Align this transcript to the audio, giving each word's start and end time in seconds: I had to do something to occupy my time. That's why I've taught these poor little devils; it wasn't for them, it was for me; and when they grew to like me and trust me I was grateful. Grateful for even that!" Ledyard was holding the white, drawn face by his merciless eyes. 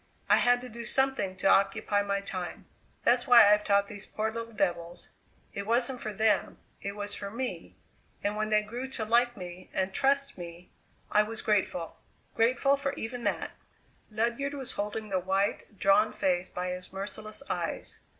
I 0.27 0.37
had 0.37 0.61
to 0.61 0.67
do 0.67 0.83
something 0.83 1.37
to 1.37 1.47
occupy 1.47 2.01
my 2.01 2.21
time. 2.21 2.65
That's 3.03 3.27
why 3.27 3.53
I've 3.53 3.63
taught 3.63 3.85
these 3.87 4.07
poor 4.07 4.31
little 4.31 4.51
devils; 4.51 5.09
it 5.53 5.67
wasn't 5.67 6.01
for 6.01 6.11
them, 6.11 6.57
it 6.81 6.93
was 6.95 7.13
for 7.13 7.29
me; 7.29 7.75
and 8.23 8.35
when 8.35 8.49
they 8.49 8.63
grew 8.63 8.87
to 8.93 9.05
like 9.05 9.37
me 9.37 9.69
and 9.75 9.93
trust 9.93 10.39
me 10.39 10.71
I 11.11 11.21
was 11.21 11.43
grateful. 11.43 11.99
Grateful 12.35 12.77
for 12.77 12.93
even 12.93 13.25
that!" 13.25 13.51
Ledyard 14.09 14.55
was 14.55 14.71
holding 14.71 15.09
the 15.09 15.19
white, 15.19 15.77
drawn 15.77 16.11
face 16.11 16.49
by 16.49 16.69
his 16.69 16.91
merciless 16.91 17.43
eyes. 17.47 17.99